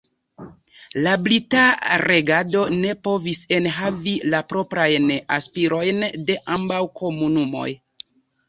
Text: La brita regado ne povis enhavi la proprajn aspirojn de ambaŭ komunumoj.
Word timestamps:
La 1.07 1.11
brita 1.25 1.65
regado 2.03 2.63
ne 2.79 2.95
povis 3.09 3.41
enhavi 3.59 4.15
la 4.35 4.41
proprajn 4.55 5.07
aspirojn 5.39 6.03
de 6.31 6.39
ambaŭ 6.57 6.81
komunumoj. 7.03 7.71